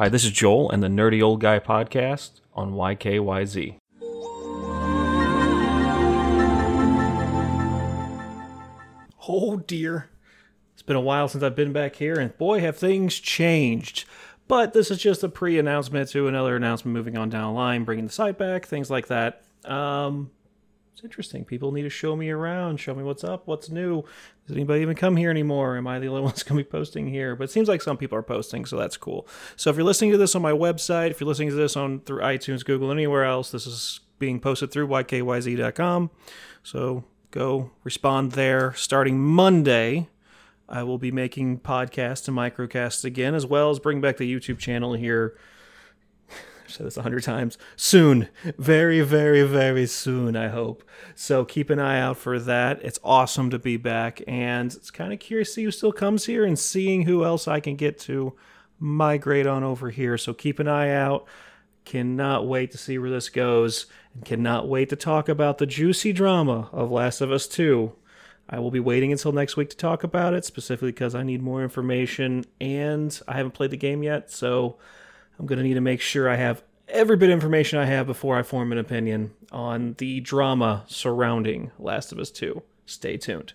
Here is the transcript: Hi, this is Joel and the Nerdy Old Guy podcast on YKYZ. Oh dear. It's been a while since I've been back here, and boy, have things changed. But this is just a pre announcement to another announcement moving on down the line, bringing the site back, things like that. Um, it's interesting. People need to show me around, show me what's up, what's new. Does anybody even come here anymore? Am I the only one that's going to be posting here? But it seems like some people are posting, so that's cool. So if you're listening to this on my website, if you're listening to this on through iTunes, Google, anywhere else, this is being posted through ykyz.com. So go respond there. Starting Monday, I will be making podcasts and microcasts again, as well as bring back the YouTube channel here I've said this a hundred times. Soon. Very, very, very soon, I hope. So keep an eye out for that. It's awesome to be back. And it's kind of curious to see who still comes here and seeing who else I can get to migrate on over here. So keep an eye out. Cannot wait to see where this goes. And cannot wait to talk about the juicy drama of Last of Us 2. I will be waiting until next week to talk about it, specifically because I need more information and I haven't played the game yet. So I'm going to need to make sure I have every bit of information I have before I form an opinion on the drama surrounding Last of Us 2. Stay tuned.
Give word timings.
Hi, 0.00 0.08
this 0.08 0.24
is 0.24 0.30
Joel 0.30 0.70
and 0.70 0.82
the 0.82 0.88
Nerdy 0.88 1.22
Old 1.22 1.42
Guy 1.42 1.58
podcast 1.58 2.40
on 2.54 2.72
YKYZ. 2.72 3.76
Oh 9.28 9.58
dear. 9.66 10.08
It's 10.72 10.80
been 10.80 10.96
a 10.96 11.02
while 11.02 11.28
since 11.28 11.44
I've 11.44 11.54
been 11.54 11.74
back 11.74 11.96
here, 11.96 12.18
and 12.18 12.34
boy, 12.38 12.60
have 12.60 12.78
things 12.78 13.20
changed. 13.20 14.06
But 14.48 14.72
this 14.72 14.90
is 14.90 14.96
just 14.96 15.22
a 15.22 15.28
pre 15.28 15.58
announcement 15.58 16.08
to 16.12 16.28
another 16.28 16.56
announcement 16.56 16.94
moving 16.94 17.18
on 17.18 17.28
down 17.28 17.52
the 17.52 17.58
line, 17.60 17.84
bringing 17.84 18.06
the 18.06 18.10
site 18.10 18.38
back, 18.38 18.64
things 18.64 18.88
like 18.88 19.08
that. 19.08 19.42
Um, 19.66 20.30
it's 21.00 21.04
interesting. 21.06 21.46
People 21.46 21.72
need 21.72 21.82
to 21.82 21.88
show 21.88 22.14
me 22.14 22.28
around, 22.28 22.78
show 22.78 22.94
me 22.94 23.02
what's 23.02 23.24
up, 23.24 23.46
what's 23.46 23.70
new. 23.70 24.02
Does 24.46 24.54
anybody 24.54 24.82
even 24.82 24.94
come 24.94 25.16
here 25.16 25.30
anymore? 25.30 25.78
Am 25.78 25.86
I 25.86 25.98
the 25.98 26.08
only 26.08 26.20
one 26.20 26.28
that's 26.28 26.42
going 26.42 26.58
to 26.58 26.64
be 26.64 26.70
posting 26.70 27.08
here? 27.08 27.34
But 27.34 27.44
it 27.44 27.50
seems 27.50 27.68
like 27.68 27.80
some 27.80 27.96
people 27.96 28.18
are 28.18 28.22
posting, 28.22 28.66
so 28.66 28.76
that's 28.76 28.98
cool. 28.98 29.26
So 29.56 29.70
if 29.70 29.76
you're 29.76 29.84
listening 29.84 30.10
to 30.10 30.18
this 30.18 30.34
on 30.34 30.42
my 30.42 30.52
website, 30.52 31.10
if 31.10 31.18
you're 31.18 31.28
listening 31.28 31.48
to 31.48 31.54
this 31.54 31.74
on 31.74 32.00
through 32.00 32.20
iTunes, 32.20 32.66
Google, 32.66 32.92
anywhere 32.92 33.24
else, 33.24 33.50
this 33.50 33.66
is 33.66 34.00
being 34.18 34.40
posted 34.40 34.70
through 34.70 34.88
ykyz.com. 34.88 36.10
So 36.62 37.04
go 37.30 37.70
respond 37.82 38.32
there. 38.32 38.74
Starting 38.74 39.18
Monday, 39.18 40.08
I 40.68 40.82
will 40.82 40.98
be 40.98 41.10
making 41.10 41.60
podcasts 41.60 42.28
and 42.28 42.36
microcasts 42.36 43.06
again, 43.06 43.34
as 43.34 43.46
well 43.46 43.70
as 43.70 43.78
bring 43.78 44.02
back 44.02 44.18
the 44.18 44.30
YouTube 44.30 44.58
channel 44.58 44.92
here 44.92 45.34
I've 46.70 46.76
said 46.76 46.86
this 46.86 46.96
a 46.96 47.02
hundred 47.02 47.24
times. 47.24 47.58
Soon. 47.74 48.28
Very, 48.56 49.00
very, 49.00 49.42
very 49.42 49.86
soon, 49.86 50.36
I 50.36 50.48
hope. 50.48 50.84
So 51.16 51.44
keep 51.44 51.68
an 51.68 51.80
eye 51.80 52.00
out 52.00 52.16
for 52.16 52.38
that. 52.38 52.80
It's 52.84 53.00
awesome 53.02 53.50
to 53.50 53.58
be 53.58 53.76
back. 53.76 54.22
And 54.28 54.72
it's 54.72 54.92
kind 54.92 55.12
of 55.12 55.18
curious 55.18 55.48
to 55.48 55.54
see 55.54 55.64
who 55.64 55.70
still 55.72 55.92
comes 55.92 56.26
here 56.26 56.44
and 56.44 56.56
seeing 56.56 57.02
who 57.02 57.24
else 57.24 57.48
I 57.48 57.58
can 57.58 57.74
get 57.74 57.98
to 58.00 58.36
migrate 58.78 59.48
on 59.48 59.64
over 59.64 59.90
here. 59.90 60.16
So 60.16 60.32
keep 60.32 60.60
an 60.60 60.68
eye 60.68 60.92
out. 60.92 61.26
Cannot 61.84 62.46
wait 62.46 62.70
to 62.70 62.78
see 62.78 62.98
where 62.98 63.10
this 63.10 63.28
goes. 63.28 63.86
And 64.14 64.24
cannot 64.24 64.68
wait 64.68 64.90
to 64.90 64.96
talk 64.96 65.28
about 65.28 65.58
the 65.58 65.66
juicy 65.66 66.12
drama 66.12 66.68
of 66.70 66.92
Last 66.92 67.20
of 67.20 67.32
Us 67.32 67.48
2. 67.48 67.92
I 68.48 68.60
will 68.60 68.70
be 68.70 68.80
waiting 68.80 69.10
until 69.10 69.32
next 69.32 69.56
week 69.56 69.70
to 69.70 69.76
talk 69.76 70.04
about 70.04 70.34
it, 70.34 70.44
specifically 70.44 70.92
because 70.92 71.16
I 71.16 71.24
need 71.24 71.42
more 71.42 71.64
information 71.64 72.44
and 72.60 73.20
I 73.26 73.36
haven't 73.36 73.54
played 73.54 73.70
the 73.70 73.76
game 73.76 74.04
yet. 74.04 74.30
So 74.30 74.76
I'm 75.40 75.46
going 75.46 75.56
to 75.56 75.64
need 75.64 75.74
to 75.74 75.80
make 75.80 76.02
sure 76.02 76.28
I 76.28 76.36
have 76.36 76.62
every 76.86 77.16
bit 77.16 77.30
of 77.30 77.32
information 77.32 77.78
I 77.78 77.86
have 77.86 78.06
before 78.06 78.36
I 78.36 78.42
form 78.42 78.72
an 78.72 78.78
opinion 78.78 79.32
on 79.50 79.94
the 79.96 80.20
drama 80.20 80.84
surrounding 80.86 81.70
Last 81.78 82.12
of 82.12 82.18
Us 82.18 82.30
2. 82.30 82.62
Stay 82.84 83.16
tuned. 83.16 83.54